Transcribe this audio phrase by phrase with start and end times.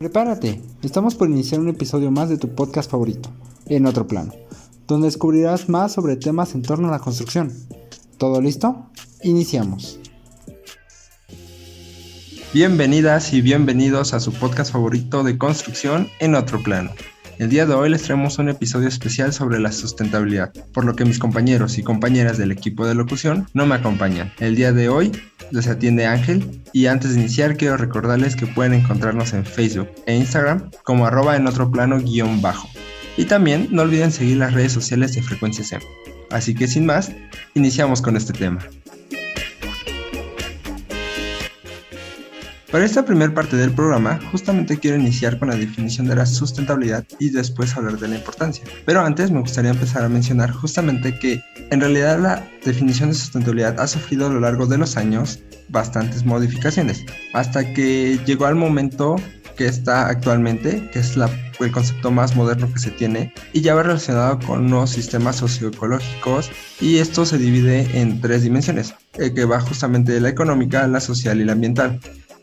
[0.00, 3.28] Prepárate, estamos por iniciar un episodio más de tu podcast favorito,
[3.66, 4.32] En otro plano,
[4.86, 7.52] donde descubrirás más sobre temas en torno a la construcción.
[8.16, 8.86] ¿Todo listo?
[9.24, 10.00] Iniciamos.
[12.54, 16.92] Bienvenidas y bienvenidos a su podcast favorito de construcción en otro plano.
[17.40, 21.06] El día de hoy les traemos un episodio especial sobre la sustentabilidad, por lo que
[21.06, 24.30] mis compañeros y compañeras del equipo de locución no me acompañan.
[24.40, 25.10] El día de hoy
[25.50, 30.14] les atiende Ángel y antes de iniciar quiero recordarles que pueden encontrarnos en Facebook e
[30.14, 32.68] Instagram como arroba en otro plano guion bajo.
[33.16, 35.80] Y también no olviden seguir las redes sociales de Frecuencia SEM.
[36.30, 37.10] Así que sin más,
[37.54, 38.60] iniciamos con este tema.
[42.70, 47.04] Para esta primera parte del programa, justamente quiero iniciar con la definición de la sustentabilidad
[47.18, 48.62] y después hablar de la importancia.
[48.86, 53.80] Pero antes me gustaría empezar a mencionar justamente que en realidad la definición de sustentabilidad
[53.80, 59.16] ha sufrido a lo largo de los años bastantes modificaciones, hasta que llegó al momento
[59.56, 63.82] que está actualmente, que es el concepto más moderno que se tiene, y ya va
[63.82, 69.60] relacionado con los sistemas socioecológicos, y esto se divide en tres dimensiones, eh, que va
[69.60, 72.00] justamente de la económica, la social y la ambiental.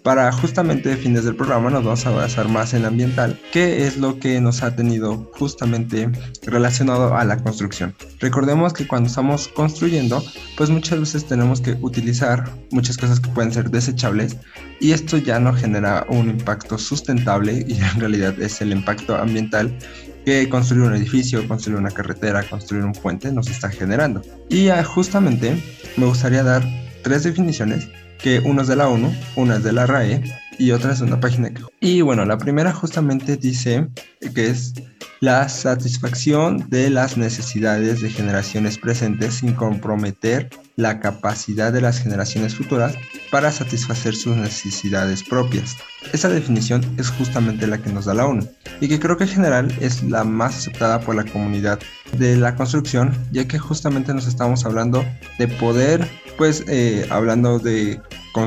[0.07, 4.19] Para justamente fines del programa nos vamos a basar más en ambiental, que es lo
[4.19, 6.09] que nos ha tenido justamente
[6.43, 7.93] relacionado a la construcción.
[8.21, 10.23] Recordemos que cuando estamos construyendo,
[10.55, 14.37] pues muchas veces tenemos que utilizar muchas cosas que pueden ser desechables
[14.79, 19.77] y esto ya no genera un impacto sustentable y en realidad es el impacto ambiental
[20.23, 24.21] que construir un edificio, construir una carretera, construir un puente nos está generando.
[24.47, 25.61] Y justamente
[25.97, 26.63] me gustaría dar
[27.03, 27.89] tres definiciones
[28.21, 30.23] que uno es de la ONU, una es de la RAE
[30.57, 31.63] y otra es de una página que...
[31.79, 33.87] Y bueno, la primera justamente dice
[34.33, 34.73] que es
[35.19, 42.55] la satisfacción de las necesidades de generaciones presentes sin comprometer la capacidad de las generaciones
[42.55, 42.95] futuras
[43.31, 45.75] para satisfacer sus necesidades propias.
[46.13, 48.47] Esa definición es justamente la que nos da la ONU
[48.79, 51.79] y que creo que en general es la más aceptada por la comunidad
[52.19, 55.03] de la construcción, ya que justamente nos estamos hablando
[55.39, 57.99] de poder, pues eh, hablando de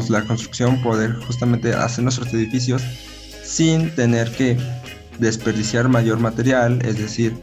[0.08, 2.80] la construcción, poder justamente hacer nuestros edificios
[3.42, 4.56] sin tener que
[5.18, 7.34] desperdiciar mayor material, es decir,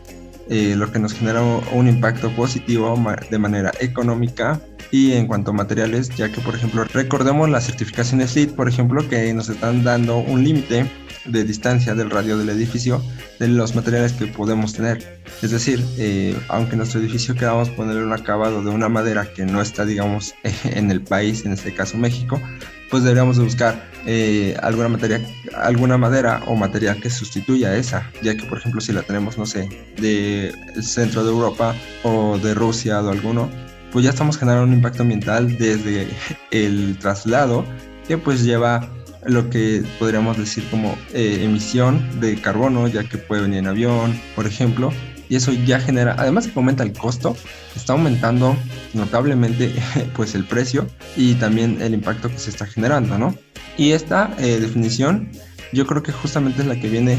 [0.50, 2.98] eh, lo que nos genera un impacto positivo
[3.30, 4.62] de manera económica
[4.92, 9.08] y en cuanto a materiales, ya que por ejemplo recordemos las certificaciones LEED, por ejemplo,
[9.08, 10.90] que nos están dando un límite
[11.26, 13.04] de distancia del radio del edificio
[13.40, 15.22] de los materiales que podemos tener.
[15.42, 19.62] Es decir, eh, aunque nuestro edificio queramos ponerle un acabado de una madera que no
[19.62, 20.34] está, digamos,
[20.64, 22.42] en el país, en este caso México,
[22.90, 25.22] pues deberíamos de buscar eh, alguna materia,
[25.56, 29.46] alguna madera o material que sustituya esa, ya que por ejemplo si la tenemos, no
[29.46, 33.50] sé, de centro de Europa o de Rusia o alguno,
[33.98, 36.08] pues ya estamos generando un impacto ambiental desde
[36.52, 37.66] el traslado
[38.08, 38.88] que pues lleva
[39.26, 44.22] lo que podríamos decir como eh, emisión de carbono, ya que puede venir en avión,
[44.36, 44.94] por ejemplo,
[45.30, 47.36] y eso ya genera, además de que aumenta el costo,
[47.76, 48.56] está aumentando
[48.94, 49.74] notablemente
[50.16, 50.86] pues el precio
[51.16, 53.34] y también el impacto que se está generando, ¿no?
[53.78, 55.32] Y esta eh, definición
[55.74, 57.18] yo creo que justamente es la que viene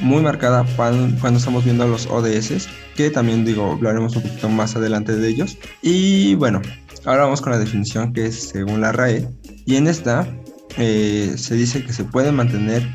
[0.00, 5.16] muy marcada cuando, estamos viendo los ODS, que también digo, hablaremos un poquito más adelante
[5.16, 5.58] de ellos.
[5.82, 6.62] Y bueno,
[7.04, 9.28] ahora vamos con la definición que es según la RAE,
[9.64, 10.26] y en esta
[10.76, 12.86] eh, se dice que se puede mantener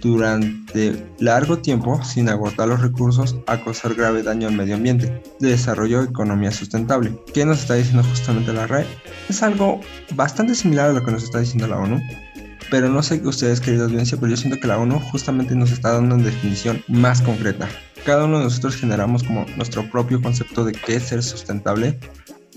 [0.00, 5.50] durante largo tiempo sin agotar los recursos a causar grave daño al medio ambiente, de
[5.50, 7.12] desarrollo de economía sustentable.
[7.34, 8.86] ¿Qué nos está diciendo justamente la RAE?
[9.28, 9.80] Es algo
[10.14, 12.00] bastante similar a lo que nos está diciendo la ONU,
[12.70, 15.92] pero no sé ustedes, queridos audiencia, pero yo siento que la ONU justamente nos está
[15.92, 17.68] dando una definición más concreta.
[18.04, 21.98] Cada uno de nosotros generamos como nuestro propio concepto de qué es ser sustentable,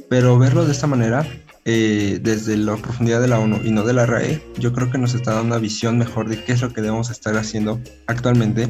[0.10, 1.26] pero verlo de esta manera
[1.66, 4.98] eh, desde la profundidad de la ONU y no de la RAE, yo creo que
[4.98, 8.70] nos está dando una visión mejor de qué es lo que debemos estar haciendo actualmente,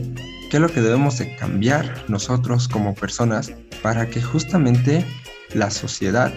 [0.49, 5.05] qué es lo que debemos de cambiar nosotros como personas para que justamente
[5.53, 6.31] la sociedad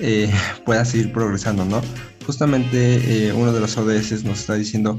[0.00, 0.32] eh,
[0.64, 1.82] pueda seguir progresando, ¿no?
[2.28, 4.98] Justamente eh, uno de los ODS nos está diciendo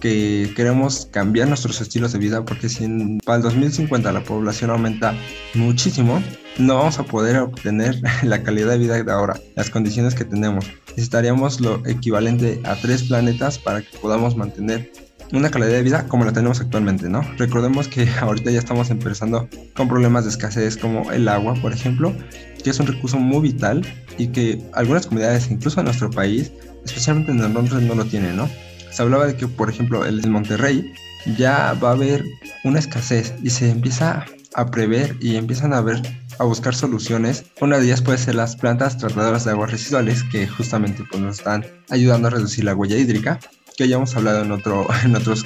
[0.00, 2.86] que queremos cambiar nuestros estilos de vida porque si
[3.24, 5.12] para el 2050 la población aumenta
[5.54, 6.22] muchísimo,
[6.58, 10.64] no vamos a poder obtener la calidad de vida de ahora, las condiciones que tenemos.
[10.90, 14.92] Necesitaríamos lo equivalente a tres planetas para que podamos mantener
[15.32, 17.22] una calidad de vida como la tenemos actualmente, ¿no?
[17.36, 22.14] Recordemos que ahorita ya estamos empezando con problemas de escasez como el agua, por ejemplo,
[22.62, 23.86] que es un recurso muy vital
[24.18, 26.52] y que algunas comunidades, incluso en nuestro país,
[26.84, 28.48] especialmente en el norte, no lo tienen, ¿no?
[28.90, 30.92] Se hablaba de que, por ejemplo, el Monterrey
[31.36, 32.24] ya va a haber
[32.64, 34.24] una escasez y se empieza
[34.54, 36.02] a prever y empiezan a ver
[36.38, 37.44] a buscar soluciones.
[37.60, 41.38] Una de ellas puede ser las plantas tratadoras de aguas residuales que justamente pues, nos
[41.38, 43.38] están ayudando a reducir la huella hídrica,
[43.76, 45.44] que ya hemos hablado en, otro, en otros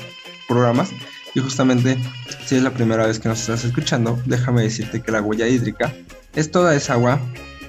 [0.49, 0.91] programas.
[1.35, 1.99] Y justamente,
[2.47, 5.93] si es la primera vez que nos estás escuchando, déjame decirte que la huella hídrica
[6.35, 7.21] es toda esa agua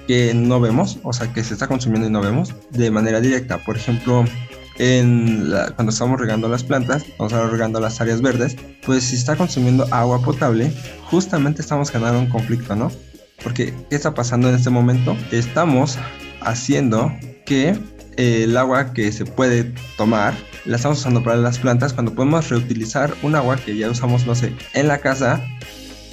[0.06, 3.58] que no vemos, o sea, que se está consumiendo y no vemos de manera directa.
[3.58, 4.24] Por ejemplo,
[4.76, 9.86] cuando estamos regando las plantas, cuando estamos regando las áreas verdes, pues si está consumiendo
[9.90, 10.72] agua potable,
[11.10, 12.92] justamente estamos generando un conflicto, ¿no?
[13.42, 15.16] Porque, ¿qué está pasando en este momento?
[15.32, 15.98] Estamos
[16.40, 17.12] haciendo
[17.44, 17.76] que
[18.16, 20.34] el agua que se puede tomar
[20.64, 24.34] la estamos usando para las plantas cuando podemos reutilizar un agua que ya usamos, no
[24.34, 25.40] sé, en la casa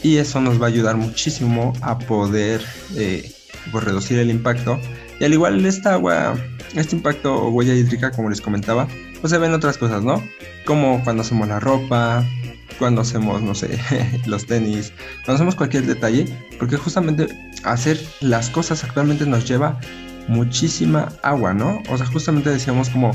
[0.03, 2.61] y eso nos va a ayudar muchísimo a poder
[2.95, 3.31] eh,
[3.71, 4.79] pues, reducir el impacto.
[5.19, 6.35] Y al igual esta agua,
[6.75, 8.87] este impacto o huella hídrica, como les comentaba,
[9.21, 10.21] pues se ven otras cosas, ¿no?
[10.65, 12.25] Como cuando hacemos la ropa,
[12.77, 13.79] cuando hacemos, no sé,
[14.25, 14.91] los tenis,
[15.25, 16.25] cuando hacemos cualquier detalle,
[16.59, 17.27] porque justamente
[17.63, 19.79] hacer las cosas actualmente nos lleva
[20.27, 21.81] muchísima agua, ¿no?
[21.89, 23.11] O sea, justamente decíamos como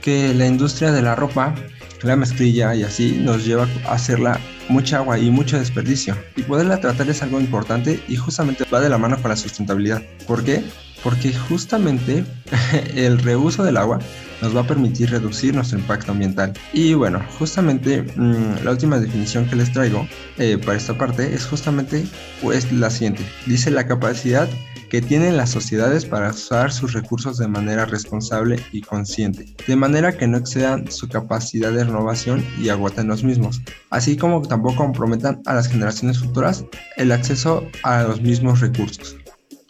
[0.00, 1.54] que la industria de la ropa,
[2.02, 4.38] la mezclilla y así nos lleva a hacerla
[4.68, 6.16] mucha agua y mucho desperdicio.
[6.36, 10.02] Y poderla tratar es algo importante y justamente va de la mano con la sustentabilidad.
[10.26, 10.64] ¿Por qué?
[11.02, 12.24] Porque justamente
[12.94, 13.98] el reuso del agua
[14.42, 16.52] nos va a permitir reducir nuestro impacto ambiental.
[16.74, 20.06] Y bueno, justamente mm, la última definición que les traigo
[20.38, 22.04] eh, para esta parte es justamente
[22.42, 23.24] pues la siguiente.
[23.46, 24.48] Dice la capacidad
[24.92, 30.12] que tienen las sociedades para usar sus recursos de manera responsable y consciente, de manera
[30.12, 35.40] que no excedan su capacidad de renovación y agoten los mismos, así como tampoco comprometan
[35.46, 36.66] a las generaciones futuras
[36.98, 39.16] el acceso a los mismos recursos.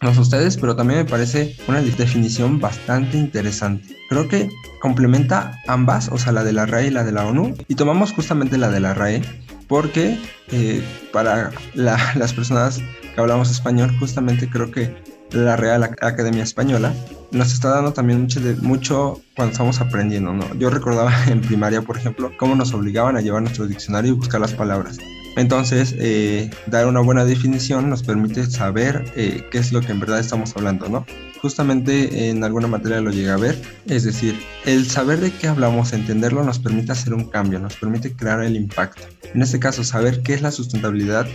[0.03, 3.97] No sé ustedes, pero también me parece una definición bastante interesante.
[4.09, 4.51] Creo que
[4.81, 8.13] complementa ambas, o sea, la de la RAE y la de la ONU, y tomamos
[8.13, 9.23] justamente la de la RAE
[9.69, 10.19] porque
[10.51, 10.83] eh,
[11.13, 12.81] para las personas
[13.15, 14.95] que hablamos español, justamente creo que
[15.31, 16.93] la Real Academia Española,
[17.31, 20.55] nos está dando también mucho, de, mucho cuando estamos aprendiendo, ¿no?
[20.57, 24.41] Yo recordaba en primaria, por ejemplo, cómo nos obligaban a llevar nuestro diccionario y buscar
[24.41, 24.99] las palabras.
[25.37, 30.01] Entonces, eh, dar una buena definición nos permite saber eh, qué es lo que en
[30.01, 31.07] verdad estamos hablando, ¿no?
[31.41, 35.93] Justamente en alguna materia lo llegué a ver, es decir, el saber de qué hablamos,
[35.93, 39.03] entenderlo, nos permite hacer un cambio, nos permite crear el impacto.
[39.35, 41.27] En este caso, saber qué es la sustentabilidad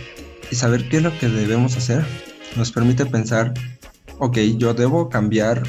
[0.50, 2.04] y saber qué es lo que debemos hacer
[2.56, 3.52] nos permite pensar
[4.18, 5.62] ok, yo debo cambiar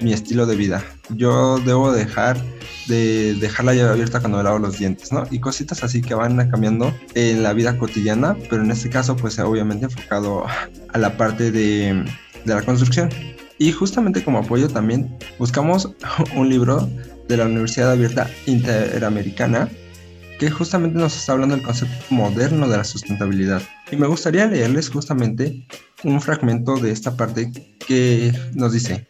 [0.00, 2.40] mi estilo de vida, yo debo dejar
[2.86, 5.24] de dejar la llave abierta cuando me lavo los dientes, ¿no?
[5.30, 9.38] Y cositas así que van cambiando en la vida cotidiana, pero en este caso pues
[9.38, 10.44] obviamente enfocado
[10.92, 12.04] a la parte de,
[12.44, 13.10] de la construcción.
[13.58, 15.90] Y justamente como apoyo también buscamos
[16.34, 16.88] un libro
[17.28, 19.68] de la Universidad Abierta Interamericana
[20.40, 23.60] que justamente nos está hablando del concepto moderno de la sustentabilidad.
[23.92, 25.66] Y me gustaría leerles justamente
[26.02, 27.52] un fragmento de esta parte
[27.86, 29.06] que nos dice,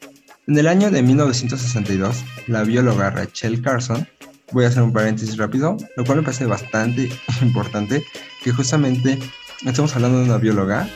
[0.51, 4.05] en el año de 1962, la bióloga Rachel Carson,
[4.51, 7.09] voy a hacer un paréntesis rápido, lo cual me parece bastante
[7.41, 8.05] importante,
[8.43, 9.17] que justamente
[9.65, 10.89] estamos hablando de una bióloga.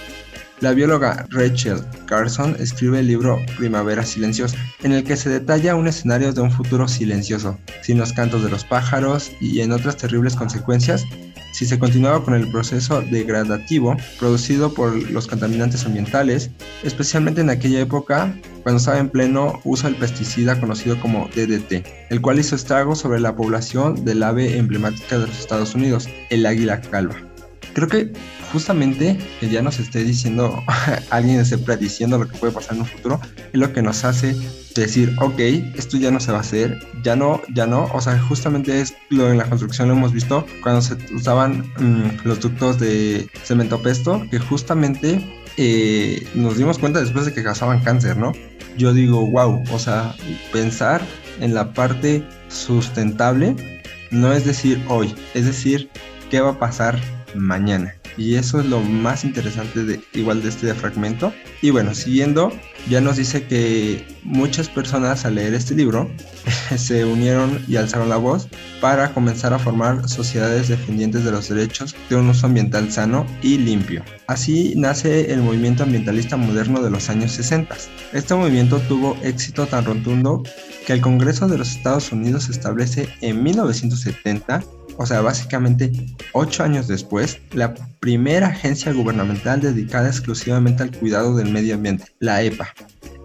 [0.59, 5.87] La bióloga Rachel Carson escribe el libro Primavera Silenciosa, en el que se detalla un
[5.87, 10.35] escenario de un futuro silencioso, sin los cantos de los pájaros y en otras terribles
[10.35, 11.05] consecuencias
[11.55, 16.51] si se continuaba con el proceso degradativo producido por los contaminantes ambientales,
[16.83, 18.35] especialmente en aquella época
[18.65, 23.21] cuando estaba en pleno uso del pesticida conocido como DDT, el cual hizo estragos sobre
[23.21, 27.15] la población del ave emblemática de los Estados Unidos, el águila calva.
[27.73, 28.13] Creo que
[28.55, 30.63] justamente que ya nos esté diciendo,
[31.11, 33.21] alguien esté prediciendo lo que puede pasar en un futuro,
[33.53, 34.37] es lo que nos hace
[34.77, 35.39] decir, ok,
[35.75, 38.95] esto ya no se va a hacer, ya no, ya no, o sea, justamente es
[39.11, 43.83] lo en la construcción lo hemos visto cuando se usaban mm, los ductos de cemento
[43.83, 48.33] pesto, que justamente eh, nos dimos cuenta después de que causaban cáncer, ¿no?
[48.79, 50.15] Yo digo, wow, o sea,
[50.53, 51.03] pensar
[51.41, 53.57] en la parte sustentable
[54.13, 55.91] no es decir hoy, es decir,
[56.31, 57.01] qué va a pasar
[57.35, 57.95] mañana.
[58.17, 61.33] Y eso es lo más interesante de igual de este fragmento.
[61.63, 62.53] Y bueno, siguiendo,
[62.89, 66.11] ya nos dice que muchas personas al leer este libro
[66.77, 68.49] se unieron y alzaron la voz
[68.81, 73.59] para comenzar a formar sociedades dependientes de los derechos de un uso ambiental sano y
[73.59, 74.05] limpio.
[74.27, 77.77] Así nace el movimiento ambientalista moderno de los años 60.
[78.13, 80.43] Este movimiento tuvo éxito tan rotundo
[80.87, 84.63] que el Congreso de los Estados Unidos establece en 1970
[84.97, 85.91] o sea, básicamente
[86.33, 92.43] ocho años después, la primera agencia gubernamental dedicada exclusivamente al cuidado del medio ambiente, la
[92.43, 92.73] EPA.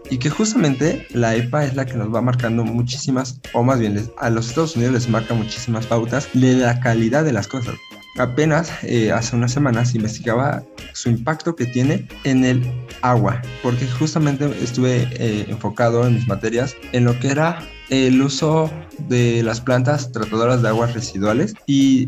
[0.09, 4.09] Y que justamente la EPA es la que nos va marcando muchísimas, o más bien
[4.17, 7.75] a los Estados Unidos les marca muchísimas pautas de la calidad de las cosas.
[8.17, 10.63] Apenas eh, hace unas semanas investigaba
[10.93, 12.63] su impacto que tiene en el
[13.01, 18.71] agua, porque justamente estuve eh, enfocado en mis materias en lo que era el uso
[19.07, 22.07] de las plantas tratadoras de aguas residuales y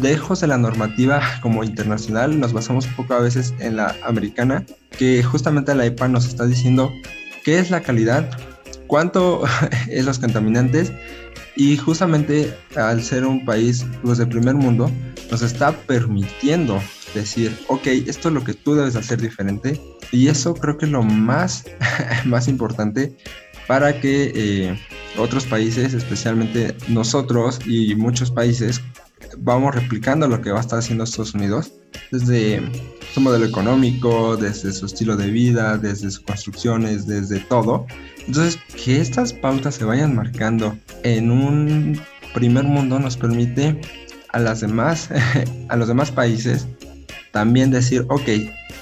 [0.00, 4.66] lejos de la normativa como internacional nos basamos un poco a veces en la americana
[4.98, 6.92] que justamente la EPA nos está diciendo
[7.44, 8.30] qué es la calidad,
[8.86, 9.44] cuánto
[9.88, 10.92] es los contaminantes
[11.56, 14.90] y justamente al ser un país pues, de primer mundo
[15.30, 16.80] nos está permitiendo
[17.14, 19.80] decir, ok, esto es lo que tú debes hacer diferente
[20.10, 21.64] y eso creo que es lo más,
[22.24, 23.16] más importante
[23.66, 24.80] para que eh,
[25.16, 28.80] otros países, especialmente nosotros y muchos países,
[29.38, 31.72] vamos replicando lo que va a estar haciendo Estados Unidos
[32.10, 32.62] desde
[33.12, 37.86] su modelo económico, desde su estilo de vida, desde sus construcciones, desde todo.
[38.26, 42.00] Entonces, que estas pautas se vayan marcando en un
[42.34, 43.80] primer mundo nos permite
[44.30, 45.08] a las demás,
[45.68, 46.66] a los demás países
[47.30, 48.28] también decir, ok,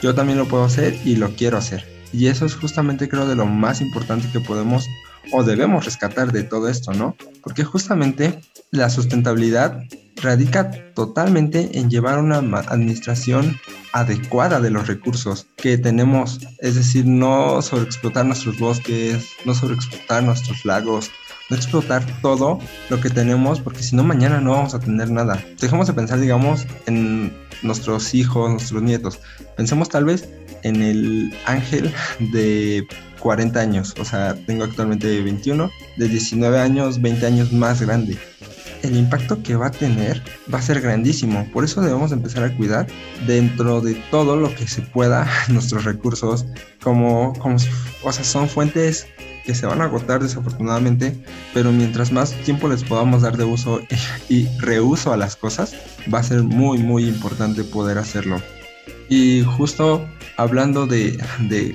[0.03, 1.85] yo también lo puedo hacer y lo quiero hacer.
[2.13, 4.87] Y eso es justamente creo de lo más importante que podemos
[5.33, 7.17] o debemos rescatar de todo esto, ¿no?
[7.43, 8.41] Porque justamente
[8.73, 9.85] la sustentabilidad
[10.17, 13.61] radica totalmente en llevar una administración
[13.93, 20.64] adecuada de los recursos que tenemos, es decir, no sobreexplotar nuestros bosques, no sobreexplotar nuestros
[20.64, 21.11] lagos,
[21.50, 25.45] no explotar todo lo que tenemos, porque si no mañana no vamos a tener nada.
[25.61, 29.21] Dejemos de pensar, digamos, en nuestros hijos, nuestros nietos.
[29.55, 30.31] Pensemos tal vez
[30.62, 31.93] en el ángel
[32.33, 32.87] de
[33.19, 38.17] 40 años, o sea, tengo actualmente 21, de 19 años, 20 años más grande.
[38.83, 40.23] El impacto que va a tener
[40.53, 42.87] va a ser grandísimo, por eso debemos empezar a cuidar
[43.27, 46.45] dentro de todo lo que se pueda nuestros recursos,
[46.83, 47.57] como, como
[48.03, 49.07] o sea, son fuentes
[49.45, 51.17] que se van a agotar desafortunadamente,
[51.53, 53.81] pero mientras más tiempo les podamos dar de uso
[54.29, 55.75] y reuso a las cosas,
[56.12, 58.41] va a ser muy muy importante poder hacerlo.
[59.09, 61.19] Y justo hablando de,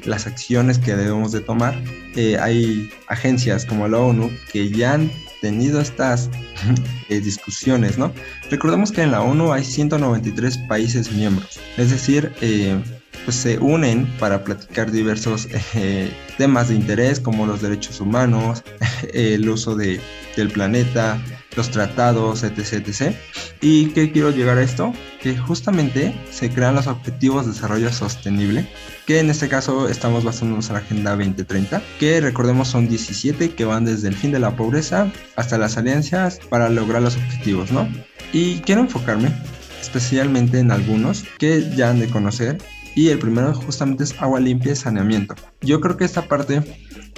[0.05, 1.79] las acciones que debemos de tomar,
[2.15, 6.29] eh, hay agencias como la ONU que ya han tenido estas
[7.09, 8.11] eh, discusiones, ¿no?
[8.49, 12.77] Recordemos que en la ONU hay 193 países miembros, es decir, eh,
[13.25, 15.47] pues se unen para platicar diversos
[16.37, 18.63] temas de interés como los derechos humanos,
[19.13, 19.99] el uso de,
[20.41, 21.21] del planeta,
[21.55, 23.15] los tratados, etc, etc.
[23.61, 24.93] ¿Y qué quiero llegar a esto?
[25.21, 28.69] Que justamente se crean los objetivos de desarrollo sostenible,
[29.05, 33.65] que en este caso estamos basándonos en la Agenda 2030, que recordemos son 17 que
[33.65, 37.87] van desde el fin de la pobreza hasta las alianzas para lograr los objetivos, ¿no?
[38.33, 39.31] Y quiero enfocarme
[39.81, 42.57] especialmente en algunos que ya han de conocer
[42.97, 45.35] y el primero justamente es agua limpia y saneamiento.
[45.61, 46.63] Yo creo que esta parte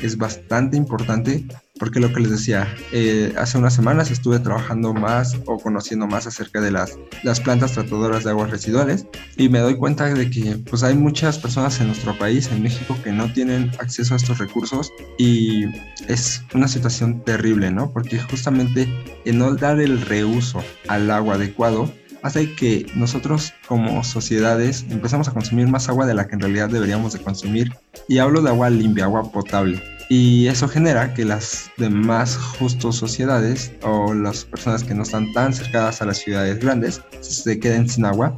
[0.02, 1.46] es bastante importante
[1.80, 6.28] porque lo que les decía, eh, hace unas semanas estuve trabajando más o conociendo más
[6.28, 9.08] acerca de las, las plantas tratadoras de aguas residuales
[9.38, 12.96] y me doy cuenta de que pues hay muchas personas en nuestro país, en México,
[13.04, 15.66] que no tienen acceso a estos recursos y
[16.08, 17.92] es una situación terrible, ¿no?
[17.92, 18.88] Porque justamente
[19.26, 25.34] el no dar el reuso al agua adecuado hace que nosotros como sociedades empezamos a
[25.34, 27.72] consumir más agua de la que en realidad deberíamos de consumir.
[28.08, 29.82] Y hablo de agua limpia, agua potable.
[30.12, 35.54] Y eso genera que las demás justos sociedades o las personas que no están tan
[35.54, 38.36] cercadas a las ciudades grandes se queden sin agua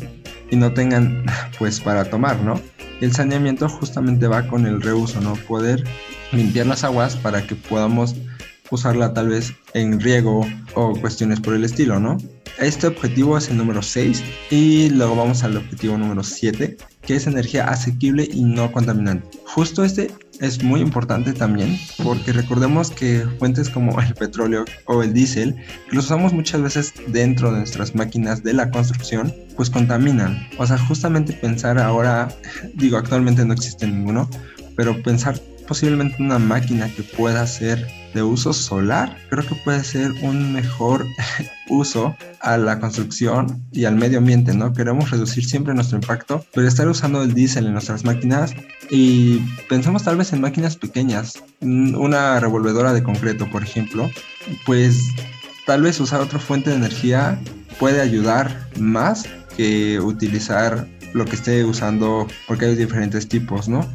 [0.50, 1.26] y no tengan
[1.58, 2.60] pues para tomar, ¿no?
[3.00, 5.36] El saneamiento justamente va con el reuso, ¿no?
[5.48, 5.84] Poder
[6.34, 8.16] limpiar las aguas para que podamos
[8.70, 12.18] usarla tal vez en riego o cuestiones por el estilo, ¿no?
[12.60, 17.28] Este objetivo es el número 6 y luego vamos al objetivo número 7, que es
[17.28, 19.28] energía asequible y no contaminante.
[19.46, 25.14] Justo este es muy importante también porque recordemos que fuentes como el petróleo o el
[25.14, 25.56] diésel,
[25.90, 30.48] que los usamos muchas veces dentro de nuestras máquinas de la construcción, pues contaminan.
[30.58, 32.30] O sea, justamente pensar ahora,
[32.76, 34.30] digo, actualmente no existe ninguno,
[34.76, 40.12] pero pensar posiblemente una máquina que pueda ser de uso solar, creo que puede ser
[40.22, 41.06] un mejor
[41.70, 44.74] uso a la construcción y al medio ambiente, ¿no?
[44.74, 48.54] Queremos reducir siempre nuestro impacto, pero estar usando el diésel en nuestras máquinas
[48.90, 49.40] y
[49.70, 54.10] pensamos tal vez en máquinas pequeñas, una revolvedora de concreto, por ejemplo,
[54.66, 55.00] pues
[55.66, 57.40] tal vez usar otra fuente de energía
[57.80, 59.26] puede ayudar más
[59.56, 63.88] que utilizar lo que esté usando porque hay diferentes tipos, ¿no?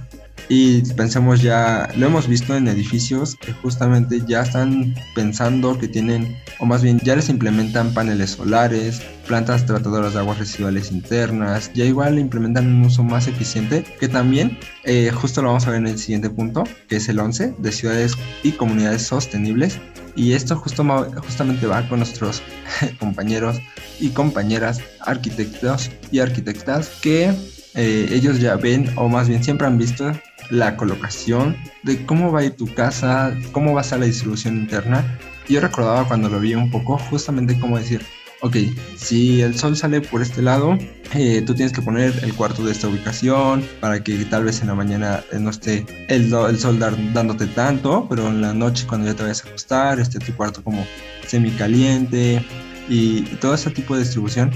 [0.48, 6.36] Y pensemos ya, lo hemos visto en edificios que justamente ya están pensando que tienen,
[6.60, 11.84] o más bien ya les implementan paneles solares, plantas tratadoras de aguas residuales internas, ya
[11.84, 15.88] igual implementan un uso más eficiente, que también eh, justo lo vamos a ver en
[15.88, 18.12] el siguiente punto, que es el 11, de ciudades
[18.44, 19.80] y comunidades sostenibles.
[20.14, 20.84] Y esto justo,
[21.24, 22.40] justamente va con nuestros
[23.00, 23.60] compañeros
[24.00, 27.34] y compañeras arquitectos y arquitectas que
[27.74, 30.10] eh, ellos ya ven o más bien siempre han visto
[30.50, 35.18] la colocación de cómo va tu casa, cómo va a la distribución interna.
[35.48, 38.02] Yo recordaba cuando lo vi un poco justamente cómo decir,
[38.40, 38.56] ok,
[38.96, 40.76] si el sol sale por este lado,
[41.14, 44.68] eh, tú tienes que poner el cuarto de esta ubicación para que tal vez en
[44.68, 49.06] la mañana eh, no esté el, el sol dándote tanto, pero en la noche cuando
[49.06, 50.86] ya te vayas a acostar, esté tu cuarto como
[51.26, 52.44] semicaliente
[52.88, 54.50] y, y todo ese tipo de distribución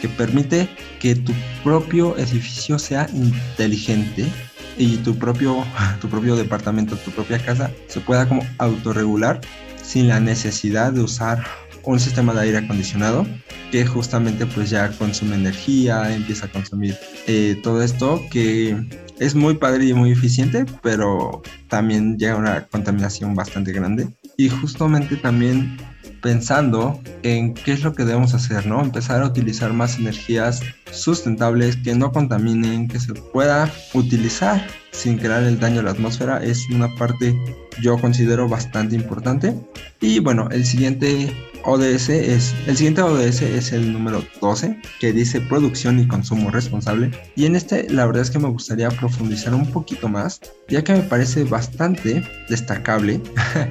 [0.00, 0.68] que permite
[1.00, 1.32] que tu
[1.62, 4.30] propio edificio sea inteligente
[4.76, 5.64] y tu propio,
[6.00, 9.40] tu propio departamento, tu propia casa se pueda como autorregular
[9.82, 11.44] sin la necesidad de usar
[11.82, 13.26] un sistema de aire acondicionado
[13.70, 18.76] que justamente pues ya consume energía, empieza a consumir eh, todo esto que
[19.18, 24.08] es muy padre y muy eficiente, pero también llega una contaminación bastante grande.
[24.36, 25.76] Y justamente también
[26.24, 28.80] pensando en qué es lo que debemos hacer, ¿no?
[28.80, 35.42] Empezar a utilizar más energías sustentables que no contaminen, que se pueda utilizar sin crear
[35.42, 37.36] el daño a la atmósfera es una parte
[37.82, 39.54] yo considero bastante importante.
[40.00, 41.34] Y bueno, el siguiente
[41.64, 47.10] ODS es el siguiente ODS es el número 12 que dice producción y consumo responsable
[47.36, 50.92] y en este la verdad es que me gustaría profundizar un poquito más ya que
[50.92, 53.18] me parece bastante destacable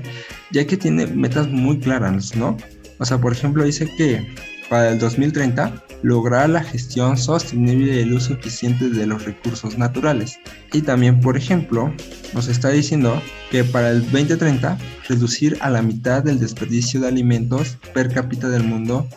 [0.51, 2.57] ya que tiene metas muy claras, ¿no?
[2.99, 4.25] O sea, por ejemplo, dice que
[4.69, 10.39] para el 2030 lograr la gestión sostenible y el uso eficiente de los recursos naturales.
[10.71, 11.93] Y también, por ejemplo,
[12.33, 14.77] nos está diciendo que para el 2030
[15.07, 19.07] reducir a la mitad del desperdicio de alimentos per cápita del mundo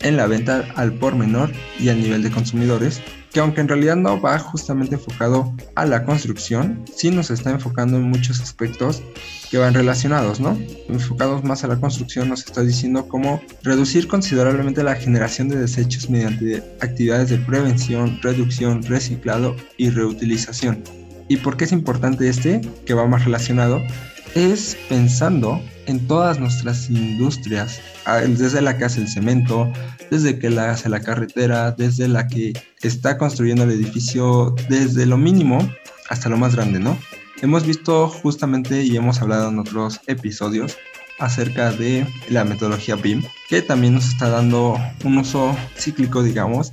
[0.00, 3.00] en la venta al por menor y al nivel de consumidores
[3.32, 7.96] que aunque en realidad no va justamente enfocado a la construcción, sí nos está enfocando
[7.96, 9.02] en muchos aspectos
[9.50, 10.58] que van relacionados, ¿no?
[10.88, 16.10] Enfocados más a la construcción nos está diciendo cómo reducir considerablemente la generación de desechos
[16.10, 20.82] mediante actividades de prevención, reducción, reciclado y reutilización.
[21.28, 23.80] ¿Y por qué es importante este, que va más relacionado?
[24.34, 27.80] Es pensando en todas nuestras industrias,
[28.26, 29.70] desde la que hace el cemento,
[30.10, 35.16] desde que la hace la carretera, desde la que está construyendo el edificio, desde lo
[35.16, 35.58] mínimo
[36.08, 36.98] hasta lo más grande, ¿no?
[37.40, 40.76] Hemos visto justamente y hemos hablado en otros episodios
[41.18, 46.72] acerca de la metodología BIM, que también nos está dando un uso cíclico, digamos,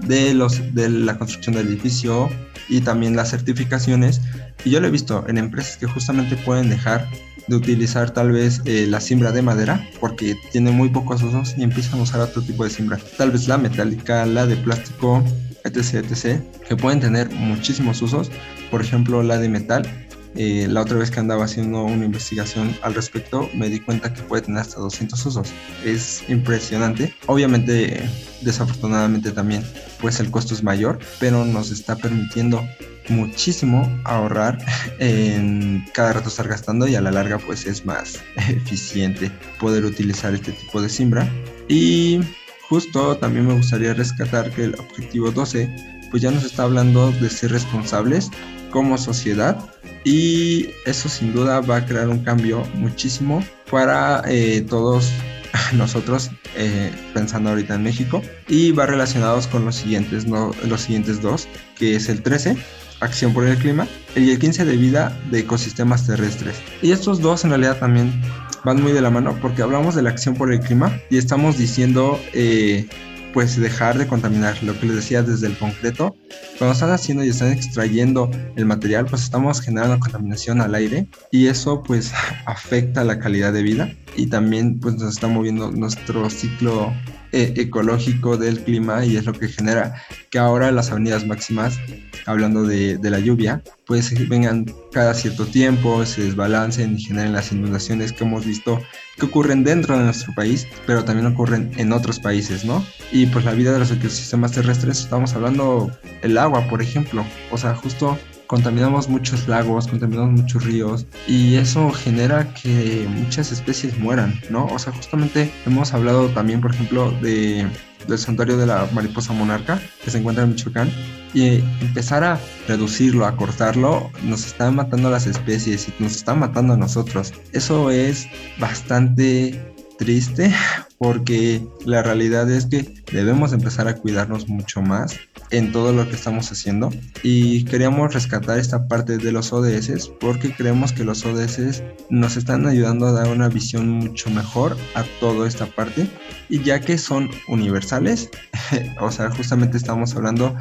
[0.00, 2.28] de, los, de la construcción del edificio
[2.68, 4.20] y también las certificaciones.
[4.64, 7.08] Y yo lo he visto en empresas que justamente pueden dejar
[7.46, 11.62] de utilizar tal vez eh, la simbra de madera porque tiene muy pocos usos y
[11.62, 12.98] empiezan a usar otro tipo de simbra.
[13.16, 15.22] Tal vez la metálica, la de plástico,
[15.64, 18.30] etc, etc, que pueden tener muchísimos usos.
[18.70, 20.00] Por ejemplo, la de metal.
[20.36, 24.20] Eh, la otra vez que andaba haciendo una investigación al respecto, me di cuenta que
[24.22, 25.52] puede tener hasta 200 usos.
[25.84, 27.14] Es impresionante.
[27.26, 28.02] Obviamente,
[28.40, 29.62] desafortunadamente también,
[30.00, 32.66] pues el costo es mayor, pero nos está permitiendo
[33.08, 34.58] muchísimo ahorrar
[34.98, 40.34] en cada rato estar gastando y a la larga pues es más eficiente poder utilizar
[40.34, 41.28] este tipo de simbra.
[41.68, 42.20] Y
[42.68, 47.28] justo también me gustaría rescatar que el objetivo 12 pues ya nos está hablando de
[47.28, 48.30] ser responsables
[48.70, 49.58] como sociedad
[50.04, 55.10] y eso sin duda va a crear un cambio muchísimo para eh, todos
[55.72, 58.22] nosotros eh, pensando ahorita en México.
[58.48, 62.56] Y va relacionados con los siguientes no, los siguientes dos que es el 13
[63.04, 63.86] acción por el clima,
[64.16, 66.56] y el 15 de vida de ecosistemas terrestres.
[66.82, 68.22] Y estos dos en realidad también
[68.64, 71.58] van muy de la mano porque hablamos de la acción por el clima y estamos
[71.58, 72.88] diciendo eh,
[73.34, 76.16] pues dejar de contaminar, lo que les decía desde el concreto.
[76.56, 81.48] Cuando están haciendo y están extrayendo el material, pues estamos generando contaminación al aire y
[81.48, 82.12] eso pues
[82.46, 86.92] afecta la calidad de vida y también pues nos está moviendo nuestro ciclo
[87.34, 91.80] eh, ecológico del clima y es lo que genera que ahora las avenidas máximas,
[92.26, 98.12] hablando de, la lluvia, pues vengan cada cierto tiempo, se desbalancen y generen las inundaciones
[98.12, 98.80] que hemos visto
[99.18, 102.86] que ocurren dentro de nuestro país, pero también ocurren en otros países, ¿no?
[103.10, 105.90] Y pues la vida de los ecosistemas terrestres, estamos hablando
[106.22, 111.90] el agua, por ejemplo, o sea, justo contaminamos muchos lagos, contaminamos muchos ríos y eso
[111.90, 114.66] genera que muchas especies mueran, ¿no?
[114.66, 117.66] O sea, justamente hemos hablado también, por ejemplo, de,
[118.06, 120.90] del santuario de la mariposa monarca que se encuentra en Michoacán
[121.32, 126.74] y empezar a reducirlo, a cortarlo, nos está matando las especies y nos está matando
[126.74, 127.32] a nosotros.
[127.52, 128.28] Eso es
[128.58, 130.52] bastante triste
[130.98, 135.18] porque la realidad es que debemos empezar a cuidarnos mucho más
[135.50, 136.90] en todo lo que estamos haciendo.
[137.22, 142.66] Y queríamos rescatar esta parte de los ODS porque creemos que los ODS nos están
[142.66, 146.08] ayudando a dar una visión mucho mejor a toda esta parte.
[146.48, 148.30] Y ya que son universales,
[149.00, 150.56] o sea, justamente estamos hablando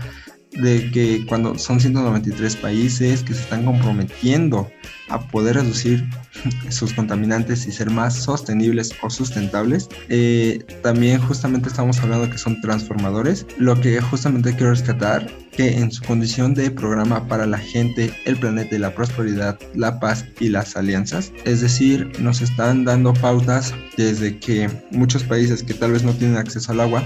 [0.57, 4.69] de que cuando son 193 países que se están comprometiendo
[5.09, 6.03] a poder reducir
[6.69, 9.89] sus contaminantes y ser más sostenibles o sustentables.
[10.09, 13.45] Eh, también justamente estamos hablando que son transformadores.
[13.57, 18.37] Lo que justamente quiero rescatar que en su condición de programa para la gente, el
[18.37, 23.73] planeta y la prosperidad, la paz y las alianzas, es decir, nos están dando pautas
[23.97, 27.03] desde que muchos países que tal vez no tienen acceso al agua,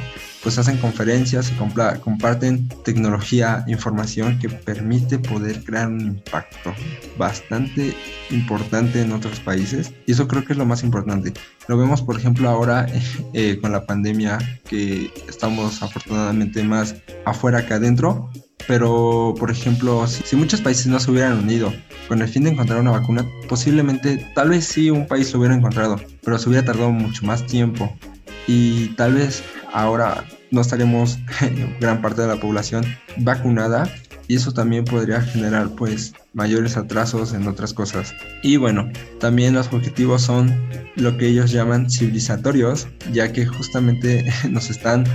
[0.48, 1.56] pues hacen conferencias y
[2.00, 6.74] comparten tecnología, información que permite poder crear un impacto
[7.18, 7.94] bastante
[8.30, 9.92] importante en otros países.
[10.06, 11.34] Y eso creo que es lo más importante.
[11.68, 12.88] Lo vemos por ejemplo ahora
[13.34, 14.38] eh, con la pandemia
[14.70, 18.32] que estamos afortunadamente más afuera que adentro,
[18.70, 21.74] pero por ejemplo si, muchos países no se hubieran unido
[22.08, 25.56] con el fin de encontrar una vacuna, posiblemente tal vez sí un país lo hubiera
[25.56, 27.94] encontrado, pero se hubiera tardado mucho más tiempo.
[28.50, 31.20] Y tal vez ahora no estaremos
[31.80, 32.86] gran parte de la población
[33.18, 33.90] vacunada
[34.28, 38.14] y eso también podría generar pues mayores atrasos en otras cosas.
[38.44, 40.54] Y bueno, también los objetivos son
[40.96, 45.06] lo que ellos llaman civilizatorios, ya que justamente nos están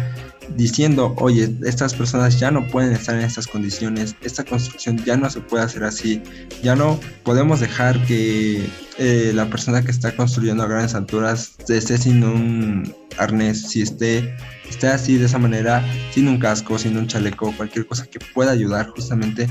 [0.57, 5.29] diciendo, oye, estas personas ya no pueden estar en estas condiciones, esta construcción ya no
[5.31, 6.23] se puede hacer así,
[6.63, 11.99] ya no podemos dejar que eh, la persona que está construyendo a grandes alturas esté
[11.99, 14.35] sin un arnés, si esté,
[14.69, 18.53] esté así de esa manera, sin un casco, sin un chaleco, cualquier cosa que pueda
[18.53, 19.49] ayudar justamente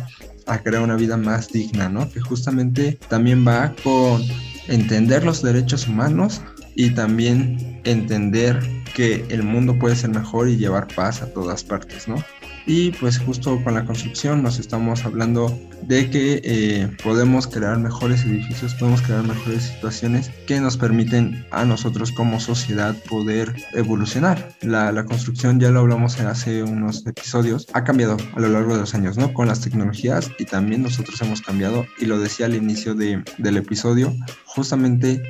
[0.47, 2.10] a crear una vida más digna, ¿no?
[2.10, 4.23] Que justamente también va con
[4.67, 6.41] entender los derechos humanos
[6.75, 8.60] y también entender
[8.93, 12.23] que el mundo puede ser mejor y llevar paz a todas partes, ¿no?
[12.65, 18.23] Y pues justo con la construcción nos estamos hablando de que eh, podemos crear mejores
[18.23, 24.55] edificios, podemos crear mejores situaciones que nos permiten a nosotros como sociedad poder evolucionar.
[24.62, 28.81] La, la construcción, ya lo hablamos hace unos episodios, ha cambiado a lo largo de
[28.81, 29.34] los años, ¿no?
[29.34, 33.57] Con las tecnologías y también nosotros hemos cambiado y lo decía al inicio de, del
[33.57, 34.13] episodio,
[34.45, 35.23] justamente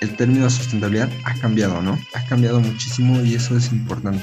[0.00, 1.98] el término sustentabilidad ha cambiado, ¿no?
[2.14, 4.22] Ha cambiado muchísimo y eso es importante.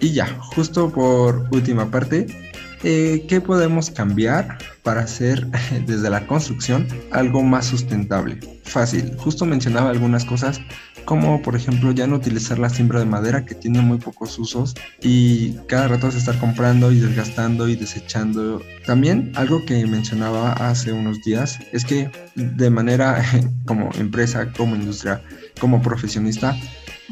[0.00, 2.51] Y ya, justo por última parte,
[2.82, 5.46] eh, ¿qué podemos cambiar para hacer
[5.86, 8.38] desde la construcción algo más sustentable?
[8.64, 10.60] Fácil, justo mencionaba algunas cosas
[11.04, 14.74] como por ejemplo ya no utilizar la siembra de madera que tiene muy pocos usos
[15.00, 18.62] y cada rato se estar comprando y desgastando y desechando.
[18.86, 23.22] También algo que mencionaba hace unos días es que de manera
[23.66, 25.22] como empresa, como industria,
[25.60, 26.56] como profesionista,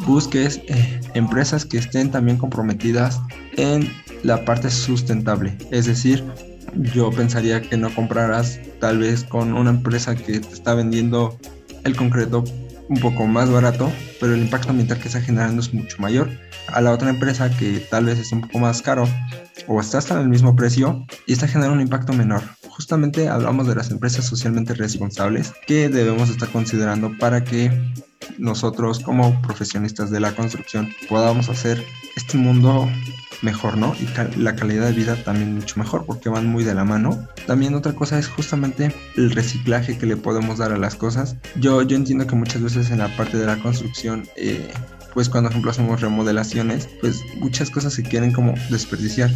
[0.07, 3.21] busques eh, empresas que estén también comprometidas
[3.57, 3.91] en
[4.23, 5.57] la parte sustentable.
[5.71, 6.25] Es decir,
[6.95, 11.39] yo pensaría que no comprarás tal vez con una empresa que te está vendiendo
[11.85, 12.45] el concreto
[12.91, 16.29] un poco más barato, pero el impacto ambiental que está generando es mucho mayor.
[16.67, 19.09] A la otra empresa que tal vez es un poco más caro
[19.69, 22.43] o está hasta el mismo precio y está generando un impacto menor.
[22.69, 27.71] Justamente hablamos de las empresas socialmente responsables que debemos estar considerando para que
[28.39, 31.85] nosotros como profesionistas de la construcción podamos hacer
[32.17, 32.91] este mundo
[33.43, 33.95] mejor, ¿no?
[34.01, 37.29] Y la calidad de vida también mucho mejor porque van muy de la mano.
[37.47, 41.37] También otra cosa es justamente el reciclaje que le podemos dar a las cosas.
[41.57, 44.71] Yo, yo entiendo que muchas veces en la parte de la construcción, eh,
[45.15, 49.31] pues cuando por ejemplo hacemos remodelaciones, pues muchas cosas se quieren como desperdiciar.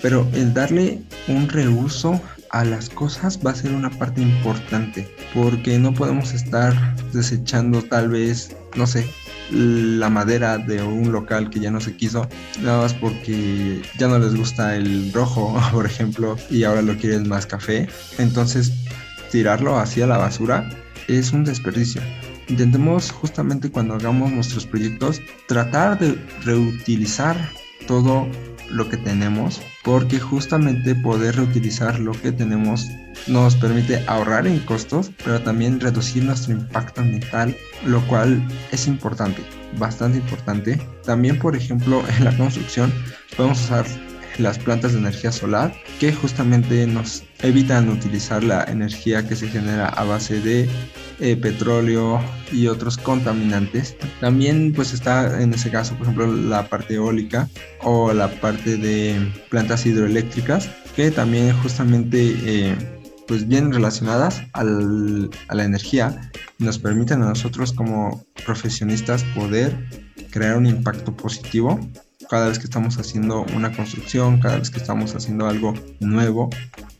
[0.00, 5.78] Pero el darle un reuso a las cosas va a ser una parte importante porque
[5.78, 6.74] no podemos estar
[7.12, 9.06] desechando tal vez, no sé,
[9.50, 12.28] la madera de un local que ya no se quiso,
[12.62, 17.28] nada más porque ya no les gusta el rojo, por ejemplo, y ahora lo quieren
[17.28, 17.88] más café.
[18.18, 18.72] Entonces,
[19.30, 20.68] tirarlo hacia la basura
[21.08, 22.02] es un desperdicio.
[22.48, 27.36] Intentemos justamente cuando hagamos nuestros proyectos tratar de reutilizar
[27.86, 28.28] todo
[28.70, 32.88] lo que tenemos, porque justamente poder reutilizar lo que tenemos
[33.26, 37.56] nos permite ahorrar en costos, pero también reducir nuestro impacto ambiental,
[37.86, 39.42] lo cual es importante,
[39.78, 40.80] bastante importante.
[41.04, 42.92] También, por ejemplo, en la construcción
[43.36, 43.86] podemos usar
[44.38, 49.88] las plantas de energía solar que justamente nos evitan utilizar la energía que se genera
[49.88, 50.68] a base de
[51.20, 53.96] eh, petróleo y otros contaminantes.
[54.20, 57.48] También pues está en ese caso, por ejemplo, la parte eólica
[57.82, 62.76] o la parte de plantas hidroeléctricas que también justamente eh,
[63.26, 69.88] pues bien relacionadas al, a la energía nos permiten a nosotros como profesionistas poder
[70.30, 71.78] crear un impacto positivo
[72.28, 76.48] cada vez que estamos haciendo una construcción, cada vez que estamos haciendo algo nuevo.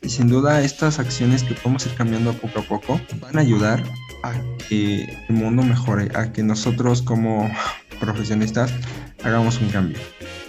[0.03, 3.83] Y sin duda estas acciones que podemos ir cambiando poco a poco van a ayudar
[4.25, 4.35] a
[4.69, 7.51] que el mundo mejore, a que nosotros como
[8.01, 8.73] profesionistas
[9.25, 9.99] hagamos un cambio.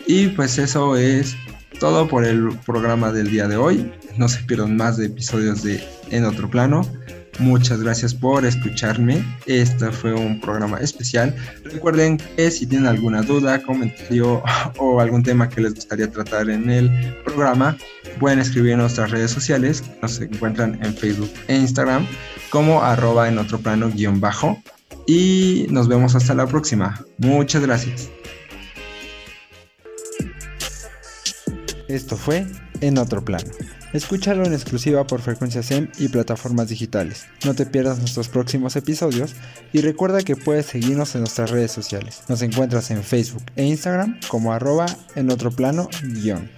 [0.06, 1.38] Y pues eso es
[1.80, 3.92] todo por el programa del día de hoy.
[4.18, 6.84] No se pierdan más de episodios de En otro plano.
[7.40, 9.24] Muchas gracias por escucharme.
[9.48, 11.36] Este fue un programa especial.
[11.64, 14.44] Recuerden que si tienen alguna duda, comentario
[14.78, 17.76] o algún tema que les gustaría tratar en el programa,
[18.20, 19.84] pueden escribir en nuestras redes sociales.
[20.02, 22.06] Nos encuentran en Facebook e Instagram
[22.50, 24.62] como arroba en otro plano guion bajo.
[25.08, 27.04] Y nos vemos hasta la próxima.
[27.18, 28.10] Muchas gracias.
[31.94, 32.48] Esto fue
[32.82, 33.52] En otro plano.
[33.94, 37.28] Escúchalo en exclusiva por Frecuencia SEM y plataformas digitales.
[37.46, 39.36] No te pierdas nuestros próximos episodios
[39.74, 42.24] y recuerda que puedes seguirnos en nuestras redes sociales.
[42.30, 46.50] Nos encuentras en Facebook e Instagram como arroba en otro plano guion.